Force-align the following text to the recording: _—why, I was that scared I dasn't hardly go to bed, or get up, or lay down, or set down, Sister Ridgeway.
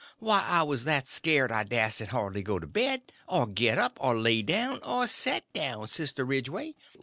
_—why, 0.23 0.41
I 0.49 0.63
was 0.63 0.83
that 0.85 1.07
scared 1.07 1.51
I 1.51 1.63
dasn't 1.63 2.09
hardly 2.09 2.41
go 2.41 2.57
to 2.57 2.65
bed, 2.65 3.11
or 3.27 3.45
get 3.45 3.77
up, 3.77 3.99
or 4.01 4.17
lay 4.17 4.41
down, 4.41 4.79
or 4.83 5.05
set 5.05 5.43
down, 5.53 5.87
Sister 5.89 6.25
Ridgeway. 6.25 6.73